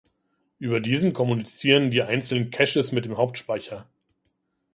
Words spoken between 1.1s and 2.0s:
kommunizieren